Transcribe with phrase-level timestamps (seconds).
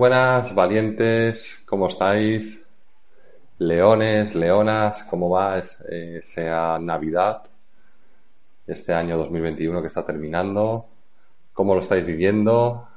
[0.00, 2.66] Buenas, valientes, ¿cómo estáis?
[3.58, 5.60] Leones, leonas, ¿cómo va?
[5.90, 7.42] Eh, sea Navidad,
[8.66, 10.86] este año 2021 que está terminando.
[11.52, 12.88] ¿Cómo lo estáis viviendo?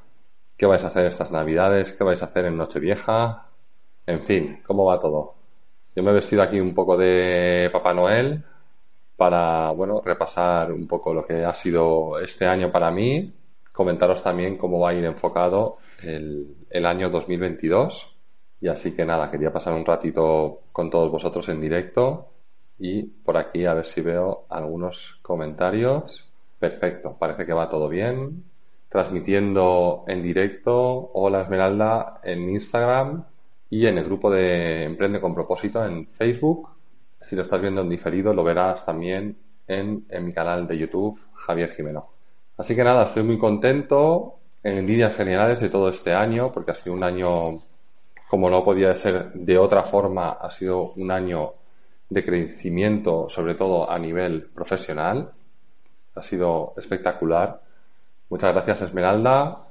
[0.55, 1.91] ¿Qué vais a hacer estas Navidades?
[1.91, 3.49] ¿Qué vais a hacer en Nochevieja?
[4.07, 5.35] En fin, ¿cómo va todo?
[5.93, 8.41] Yo me he vestido aquí un poco de Papá Noel
[9.17, 13.42] para, bueno, repasar un poco lo que ha sido este año para mí
[13.73, 18.15] comentaros también cómo va a ir enfocado el, año 2022.
[18.61, 22.29] Y así que nada, quería pasar un ratito con todos vosotros en directo
[22.79, 26.31] y por aquí a ver si veo algunos comentarios.
[26.59, 28.45] Perfecto, parece que va todo bien.
[28.87, 33.25] Transmitiendo en directo, hola Esmeralda, en Instagram
[33.69, 36.69] y en el grupo de Emprende con propósito en Facebook.
[37.19, 39.35] Si lo estás viendo en diferido, lo verás también
[39.67, 42.12] en, en mi canal de YouTube, Javier Jimeno.
[42.57, 46.75] Así que nada, estoy muy contento en líneas generales de todo este año, porque ha
[46.75, 47.51] sido un año,
[48.29, 51.53] como no podía ser de otra forma, ha sido un año
[52.09, 55.31] de crecimiento, sobre todo a nivel profesional.
[56.15, 57.59] Ha sido espectacular.
[58.29, 59.67] Muchas gracias, Esmeralda.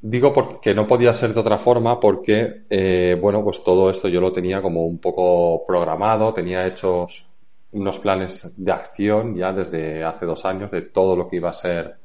[0.00, 4.20] Digo porque no podía ser de otra forma porque, eh, bueno, pues todo esto yo
[4.20, 7.26] lo tenía como un poco programado, tenía hechos
[7.72, 11.54] unos planes de acción ya desde hace dos años de todo lo que iba a
[11.54, 12.03] ser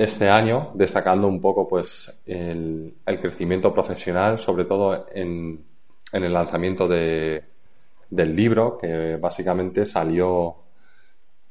[0.00, 5.62] este año, destacando un poco pues el, crecimiento profesional, sobre todo en,
[6.10, 7.44] el lanzamiento de,
[8.08, 10.56] del libro, que básicamente salió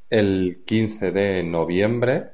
[0.10, 2.32] el 15 de noviembre,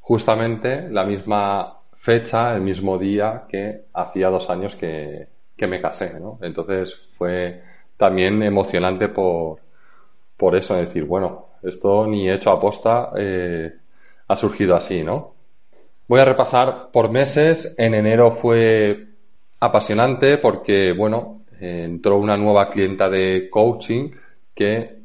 [0.00, 5.28] justamente la misma fecha, el mismo día que hacía dos años que,
[5.66, 6.38] me casé, ¿no?
[6.42, 7.62] Entonces fue
[7.96, 9.60] también emocionante por,
[10.36, 13.72] por eso, decir, bueno, esto ni hecho aposta eh,
[14.28, 15.35] ha surgido así, ¿no?
[16.08, 17.74] Voy a repasar por meses.
[17.78, 19.08] En enero fue
[19.60, 24.10] apasionante porque, bueno, entró una nueva clienta de coaching
[24.54, 24.98] que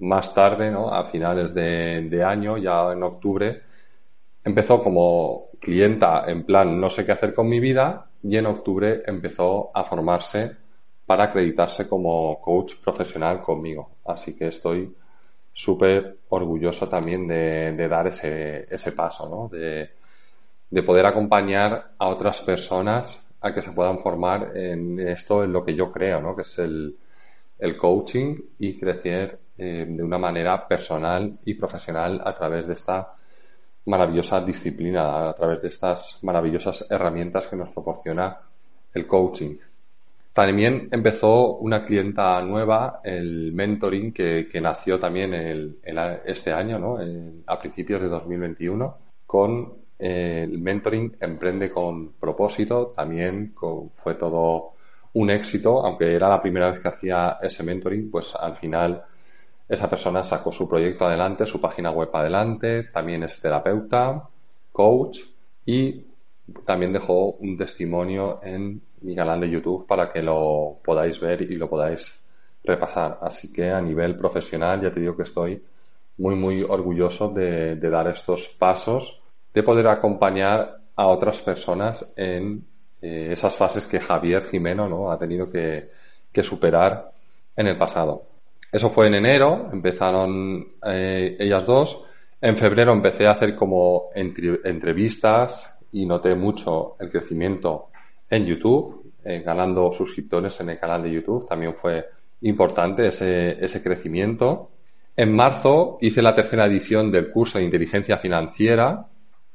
[0.00, 0.92] más tarde, ¿no?
[0.92, 3.62] A finales de, año, ya en octubre,
[4.44, 9.02] empezó como clienta en plan no sé qué hacer con mi vida y en octubre
[9.06, 10.50] empezó a formarse
[11.06, 13.90] para acreditarse como coach profesional conmigo.
[14.06, 14.92] Así que estoy
[15.52, 19.48] súper orgulloso también de, dar ese, ese paso, ¿no?
[19.48, 19.99] De,
[20.70, 25.64] de poder acompañar a otras personas a que se puedan formar en esto, en lo
[25.64, 26.36] que yo creo, ¿no?
[26.36, 26.96] que es el,
[27.78, 33.14] coaching y crecer eh, de una manera personal y profesional a través de esta
[33.86, 38.38] maravillosa disciplina, a través de estas maravillosas herramientas que nos proporciona
[38.94, 39.56] el coaching.
[40.32, 45.80] También empezó una clienta nueva, el mentoring, que, nació también el,
[46.24, 46.98] este año, ¿no?
[47.46, 53.54] a principios de 2021, con el mentoring emprende con propósito, también
[54.02, 54.72] fue todo
[55.12, 59.04] un éxito, aunque era la primera vez que hacía ese mentoring, pues al final
[59.68, 64.28] esa persona sacó su proyecto adelante, su página web adelante, también es terapeuta,
[64.72, 65.20] coach
[65.66, 66.06] y
[66.64, 71.56] también dejó un testimonio en mi canal de YouTube para que lo podáis ver y
[71.56, 72.22] lo podáis
[72.64, 73.18] repasar.
[73.20, 75.62] Así que a nivel profesional ya te digo que estoy
[76.18, 79.19] muy muy orgulloso de dar estos pasos
[79.52, 82.64] de poder acompañar a otras personas en
[83.00, 85.10] eh, esas fases que Javier Jimeno ¿no?
[85.10, 85.88] ha tenido que,
[86.42, 87.08] superar
[87.56, 88.22] en el pasado.
[88.70, 92.04] Eso fue en enero, empezaron eh, ellas dos.
[92.40, 97.88] En febrero empecé a hacer como entrevistas y noté mucho el crecimiento
[98.30, 101.46] en YouTube, eh, ganando suscriptores en el canal de YouTube.
[101.46, 102.06] También fue
[102.42, 104.70] importante ese, ese crecimiento.
[105.16, 109.06] En marzo hice la tercera edición del curso de inteligencia financiera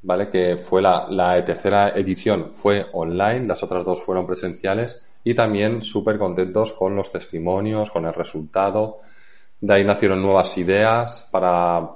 [0.05, 0.29] ¿vale?
[0.29, 5.81] Que fue la, la tercera edición fue online, las otras dos fueron presenciales y también
[5.81, 8.99] súper contentos con los testimonios, con el resultado.
[9.59, 11.89] De ahí nacieron nuevas ideas para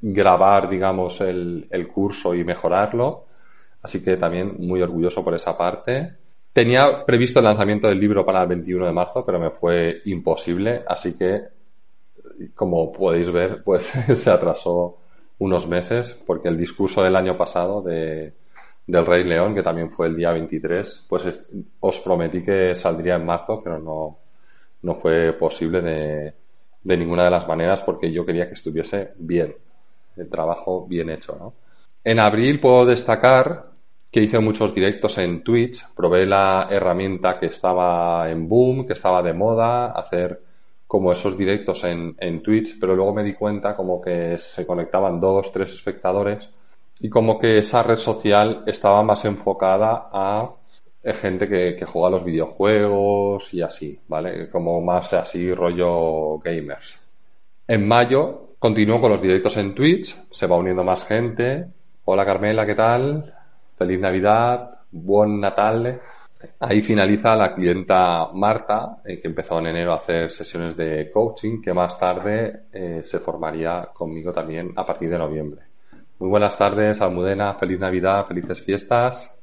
[0.00, 3.26] grabar, digamos, el, el curso y mejorarlo.
[3.82, 6.14] Así que también muy orgulloso por esa parte.
[6.52, 10.82] Tenía previsto el lanzamiento del libro para el 21 de marzo, pero me fue imposible,
[10.86, 11.42] así que,
[12.54, 14.98] como podéis ver, pues se atrasó
[15.40, 18.32] unos meses, porque el discurso del año pasado de,
[18.86, 21.50] del Rey León, que también fue el día 23, pues
[21.80, 24.18] os prometí que saldría en marzo, pero no,
[24.82, 26.34] no fue posible de,
[26.82, 29.54] de ninguna de las maneras, porque yo quería que estuviese bien,
[30.16, 31.54] el trabajo bien hecho.
[32.04, 33.70] En abril puedo destacar
[34.10, 39.22] que hice muchos directos en Twitch, probé la herramienta que estaba en boom, que estaba
[39.22, 40.42] de moda, hacer
[40.90, 45.20] como esos directos en, en Twitch, pero luego me di cuenta como que se conectaban
[45.20, 46.50] dos, tres espectadores
[46.98, 50.50] y como que esa red social estaba más enfocada a
[51.04, 54.50] eh, gente que, que juega los videojuegos y así, ¿vale?
[54.50, 56.98] Como más así rollo gamers.
[57.68, 61.66] En mayo continúo con los directos en Twitch, se va uniendo más gente.
[62.04, 63.32] Hola Carmela, ¿qué tal?
[63.78, 66.00] Feliz Navidad, buen Natal.
[66.60, 71.60] Ahí finaliza la clienta Marta, eh, que empezó en enero a hacer sesiones de coaching,
[71.60, 75.62] que más tarde eh, se formaría conmigo también a partir de noviembre.
[76.18, 77.54] Muy buenas tardes, Almudena.
[77.54, 79.34] Feliz Navidad, felices fiestas.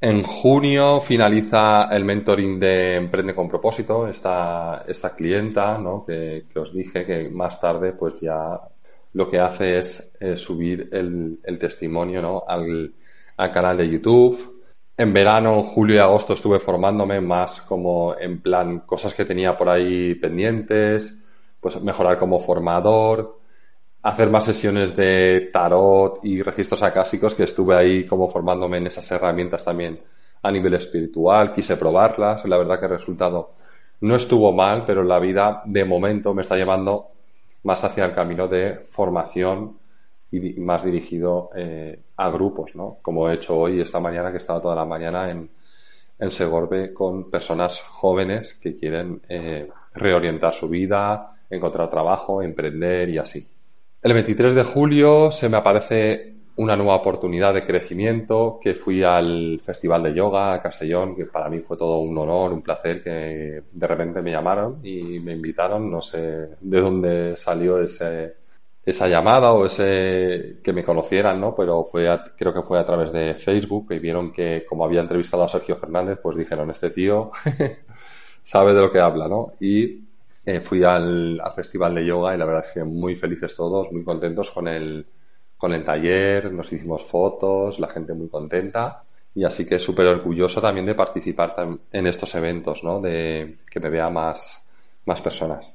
[0.00, 6.04] En junio finaliza el mentoring de Emprende con propósito, esta, esta clienta, ¿no?
[6.04, 8.60] que, os dije que más tarde pues ya
[9.14, 12.42] lo que hace es subir el, testimonio ¿no?
[12.46, 12.92] al
[13.50, 14.53] canal de YouTube.
[14.96, 19.68] En verano, julio y agosto estuve formándome más como en plan cosas que tenía por
[19.68, 21.24] ahí pendientes,
[21.60, 23.40] pues mejorar como formador,
[24.02, 29.10] hacer más sesiones de tarot y registros acásicos que estuve ahí como formándome en esas
[29.10, 30.00] herramientas también
[30.42, 33.54] a nivel espiritual, quise probarlas, la verdad que el resultado
[34.02, 37.08] no estuvo mal, pero la vida de momento me está llevando
[37.64, 39.78] más hacia el camino de formación
[40.36, 42.98] y más dirigido eh, a grupos, ¿no?
[43.02, 45.48] Como he hecho hoy, esta mañana, que he estado toda la mañana en,
[46.18, 53.18] en Segorbe con personas jóvenes que quieren eh, reorientar su vida, encontrar trabajo, emprender y
[53.18, 53.46] así.
[54.02, 59.60] El 23 de julio se me aparece una nueva oportunidad de crecimiento, que fui al
[59.60, 63.62] Festival de Yoga a Castellón, que para mí fue todo un honor, un placer, que
[63.72, 68.34] de repente me llamaron y me invitaron, no sé de dónde salió ese,
[68.84, 71.54] esa llamada o ese que me conocieran, ¿no?
[71.54, 75.44] Pero fue creo que fue a través de Facebook y vieron que como había entrevistado
[75.44, 77.30] a Sergio Fernández, pues dijeron, este tío
[78.44, 79.52] sabe de lo que habla, ¿no?
[79.60, 80.04] Y
[80.44, 83.90] eh, fui al, al, festival de yoga y la verdad es que muy felices todos,
[83.90, 85.06] muy contentos con el,
[85.56, 89.04] con el taller, nos hicimos fotos, la gente muy contenta
[89.34, 91.54] y así que súper orgulloso también de participar
[91.90, 93.00] en estos eventos, ¿no?
[93.00, 94.68] De que me vea más,
[95.06, 95.70] más personas.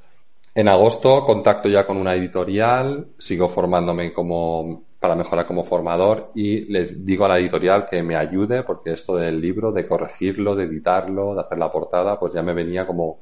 [0.55, 6.65] En agosto contacto ya con una editorial, sigo formándome como para mejorar como formador y
[6.71, 10.65] le digo a la editorial que me ayude porque esto del libro, de corregirlo, de
[10.65, 13.19] editarlo, de hacer la portada, pues ya me venía como,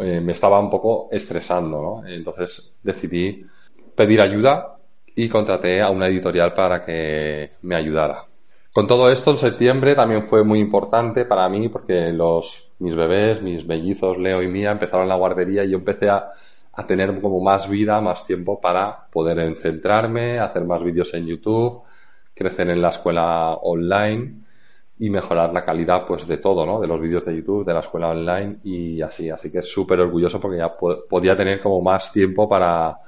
[0.00, 2.08] eh, me estaba un poco estresando, ¿no?
[2.08, 3.46] Entonces decidí
[3.94, 4.76] pedir ayuda
[5.14, 8.24] y contraté a una editorial para que me ayudara.
[8.72, 13.42] Con todo esto, en septiembre también fue muy importante para mí porque los, mis bebés,
[13.42, 16.30] mis mellizos, Leo y Mía, empezaron la guardería y yo empecé a,
[16.80, 21.82] a tener como más vida, más tiempo para poder centrarme, hacer más vídeos en YouTube,
[22.34, 24.34] crecer en la escuela online
[24.98, 26.80] y mejorar la calidad pues de todo, ¿no?
[26.80, 29.28] De los vídeos de YouTube, de la escuela online y así.
[29.30, 32.98] Así que súper orgulloso porque ya podía tener como más tiempo para,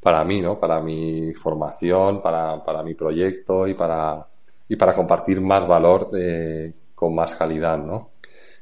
[0.00, 0.58] para mí, ¿no?
[0.58, 4.26] Para mi formación, para, para mi proyecto y para,
[4.68, 8.10] y para compartir más valor de, con más calidad, ¿no?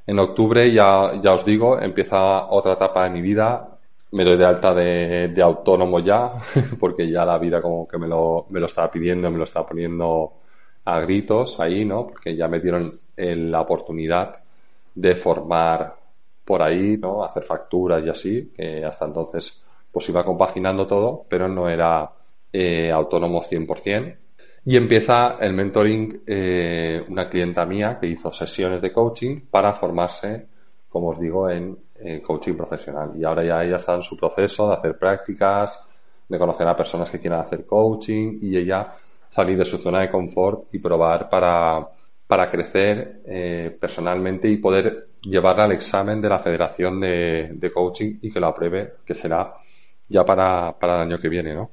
[0.06, 3.75] En octubre ya, ya os digo, empieza otra etapa de mi vida
[4.12, 6.32] me doy de alta de, autónomo ya,
[6.80, 9.66] porque ya la vida como que me lo, me lo estaba pidiendo, me lo estaba
[9.66, 10.32] poniendo
[10.84, 12.06] a gritos ahí, ¿no?
[12.06, 14.38] Porque ya me dieron la oportunidad
[14.94, 15.96] de formar
[16.44, 17.24] por ahí, ¿no?
[17.24, 22.10] Hacer facturas y así, que hasta entonces pues iba compaginando todo, pero no era
[22.52, 24.16] eh, autónomo 100%.
[24.66, 30.46] Y empieza el mentoring, eh, una clienta mía que hizo sesiones de coaching para formarse,
[30.88, 33.12] como os digo, en eh, coaching profesional.
[33.16, 35.86] Y ahora ya ella está en su proceso de hacer prácticas,
[36.28, 38.88] de conocer a personas que quieran hacer coaching y ella
[39.30, 41.86] salir de su zona de confort y probar para,
[42.26, 48.18] para crecer eh, personalmente y poder llevarla al examen de la Federación de, de, Coaching
[48.22, 49.54] y que lo apruebe, que será
[50.08, 51.70] ya para, para el año que viene, ¿no?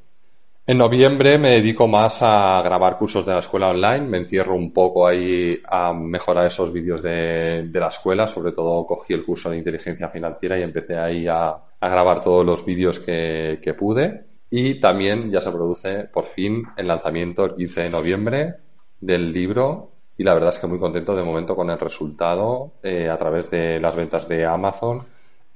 [0.65, 4.71] En noviembre me dedico más a grabar cursos de la escuela online, me encierro un
[4.71, 9.57] poco ahí a mejorar esos vídeos de, la escuela, sobre todo cogí el curso de
[9.57, 14.23] inteligencia financiera y empecé ahí a, grabar todos los vídeos que, que, pude.
[14.49, 18.53] Y también ya se produce por fin el lanzamiento el 15 de noviembre
[19.01, 23.09] del libro y la verdad es que muy contento de momento con el resultado eh,
[23.09, 25.03] a través de las ventas de Amazon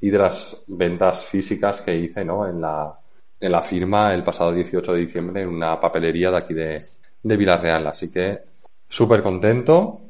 [0.02, 2.46] y de las ventas físicas que hice ¿no?
[2.46, 2.94] en la
[3.39, 6.82] la firma el pasado 18 de diciembre en una papelería de aquí de,
[7.24, 7.88] de Villarreal.
[7.88, 8.39] Así que
[8.88, 10.01] súper contento.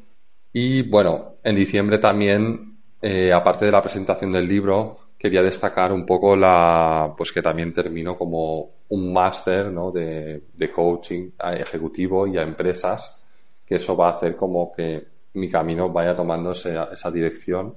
[0.54, 6.06] Y bueno, en diciembre también, eh, aparte de la presentación del libro, quería destacar un
[6.06, 9.92] poco la, pues que también termino como un máster ¿no?
[9.92, 13.24] de, de coaching a ejecutivo y a empresas,
[13.66, 17.76] que eso va a hacer como que mi camino vaya tomando esa, esa dirección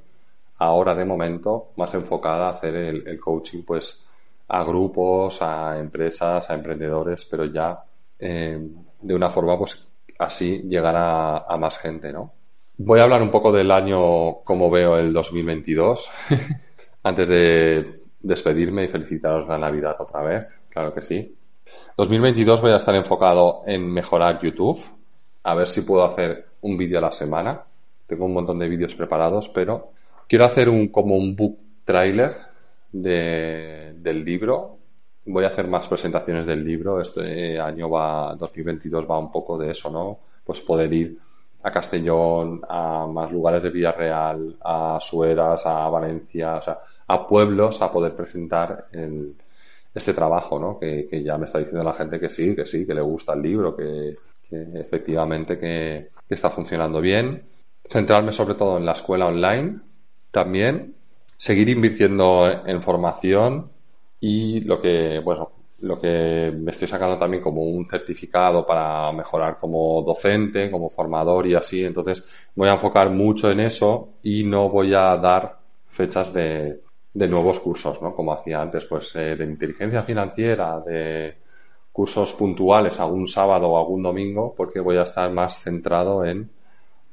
[0.59, 4.05] ahora de momento más enfocada a hacer el coaching pues
[4.53, 7.79] a grupos, a empresas, a emprendedores, pero ya
[8.19, 8.59] eh,
[9.01, 9.89] de una forma pues
[10.19, 12.33] así llegar a, más gente, ¿no?
[12.79, 16.11] Voy a hablar un poco del año como veo el 2022
[17.05, 21.37] antes de despedirme y felicitaros la Navidad otra vez, claro que sí.
[21.97, 24.81] 2022 voy a estar enfocado en mejorar YouTube,
[25.45, 27.63] a ver si puedo hacer un vídeo a la semana.
[28.07, 29.93] Tengo un montón de vídeos preparados, pero
[30.27, 32.50] quiero hacer un como un book trailer
[32.93, 34.79] de, del libro.
[35.27, 37.01] Voy a hacer más presentaciones del libro.
[37.01, 40.19] Este año va, 2022 va un poco de eso, ¿no?
[40.45, 41.19] Pues poder ir
[41.63, 47.83] a Castellón, a más lugares de Villarreal, a Sueras, a Valencia, o sea, a pueblos
[47.83, 49.35] a poder presentar el,
[49.95, 50.79] este trabajo, ¿no?
[50.79, 53.43] Que, ya me está diciendo la gente que sí, que sí, que le gusta el
[53.43, 54.15] libro, que,
[54.51, 57.43] efectivamente que, que, está funcionando bien.
[57.85, 59.81] Centrarme sobre todo en la escuela online
[60.31, 60.95] también
[61.41, 63.71] seguir invirtiendo en formación
[64.21, 69.57] y lo que, bueno, lo que me estoy sacando también como un certificado para mejorar
[69.59, 71.83] como docente, como formador y así.
[71.83, 72.23] Entonces
[72.55, 75.57] voy a enfocar mucho en eso y no voy a dar
[75.89, 76.83] fechas de,
[77.15, 78.15] de nuevos cursos, ¿no?
[78.15, 81.39] Como hacía antes, pues eh, de inteligencia financiera, de
[81.91, 86.51] cursos puntuales algún sábado o algún domingo, porque voy a estar más centrado en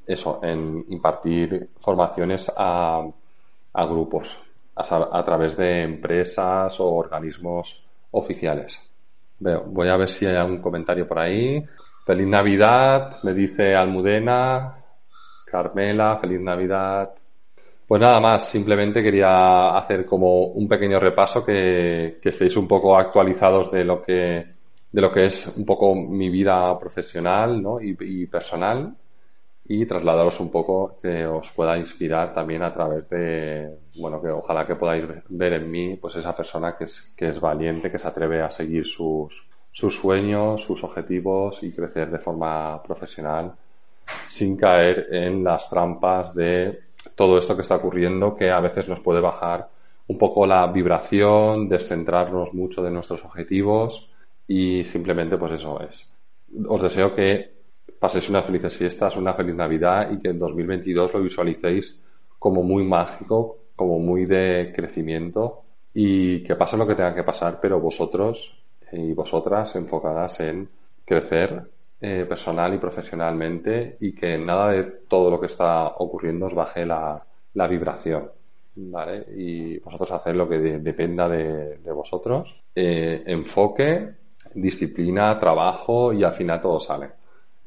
[0.06, 3.08] eso, en impartir formaciones a
[3.78, 4.38] a grupos
[4.76, 8.80] a, través de empresas o organismos oficiales.
[9.40, 11.64] Veo, voy a ver si hay algún comentario por ahí.
[12.06, 14.76] Feliz Navidad, me dice Almudena,
[15.46, 17.14] Carmela, feliz Navidad.
[17.88, 22.98] Pues nada más, simplemente quería hacer como un pequeño repaso que, que estéis un poco
[22.98, 24.58] actualizados de lo que
[24.90, 27.82] de lo que es un poco mi vida profesional ¿no?
[27.82, 28.96] y, y personal
[29.70, 34.66] y trasladaros un poco que os pueda inspirar también a través de, bueno, que ojalá
[34.66, 38.08] que podáis ver en mí, pues esa persona que es, que es valiente, que se
[38.08, 43.54] atreve a seguir sus, sus sueños, sus objetivos y crecer de forma profesional
[44.30, 46.80] sin caer en las trampas de
[47.16, 49.70] todo esto que está ocurriendo que a veces nos puede bajar
[50.08, 54.12] un poco la vibración, descentrarnos mucho de nuestros objetivos
[54.48, 56.10] y simplemente pues eso es.
[56.70, 57.57] Os deseo que
[58.00, 62.02] paséis unas felices fiestas, una feliz Navidad y que en 2022 lo visualicéis
[62.40, 65.64] como muy mágico, como muy de crecimiento
[65.94, 70.70] y que pase lo que tenga que pasar, pero vosotros y vosotras enfocadas en
[71.04, 71.64] crecer
[72.00, 76.86] eh, personal y profesionalmente y que nada de todo lo que está ocurriendo os baje
[76.86, 77.26] la,
[77.68, 78.30] vibración.
[78.76, 79.26] ¿Vale?
[79.36, 82.64] Y vosotros hacer lo que dependa de, vosotros.
[82.76, 84.12] Eh, enfoque,
[84.54, 87.10] disciplina, trabajo y al final todo sale.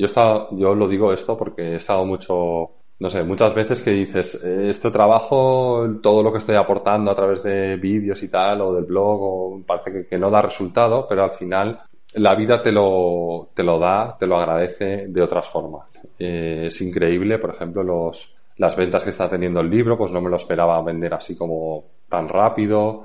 [0.00, 3.90] Yo, estado, yo lo digo esto porque he estado mucho, no sé, muchas veces que
[3.90, 8.72] dices, este trabajo, todo lo que estoy aportando a través de vídeos y tal, o
[8.72, 11.82] del blog, o parece que, no da resultado, pero al final
[12.14, 16.00] la vida te lo, te lo da, te lo agradece de otras formas.
[16.18, 20.22] Eh, es increíble, por ejemplo, los, las ventas que está teniendo el libro, pues no
[20.22, 23.04] me lo esperaba vender así como tan rápido.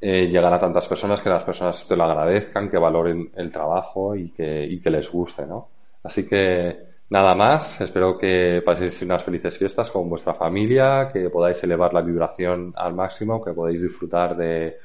[0.00, 4.16] Eh, llegar a tantas personas que las personas te lo agradezcan, que valoren el trabajo
[4.16, 5.73] y que, y que les guste, ¿no?
[6.04, 6.76] Así que
[7.08, 12.02] nada más, espero que paséis unas felices fiestas con vuestra familia, que podáis elevar la
[12.02, 14.76] vibración al máximo, que podáis disfrutar de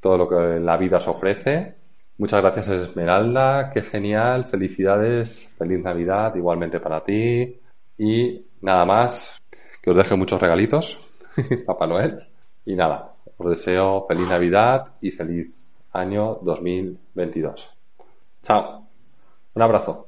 [0.00, 1.74] todo lo que la vida os ofrece.
[2.18, 7.60] Muchas gracias Esmeralda, qué genial, felicidades, feliz Navidad igualmente para ti
[7.96, 9.40] y nada más,
[9.80, 10.98] que os deje muchos regalitos,
[11.66, 12.26] Papá Noel,
[12.64, 17.70] y nada, os deseo feliz Navidad y feliz año 2022.
[18.42, 18.84] Chao,
[19.54, 20.07] un abrazo.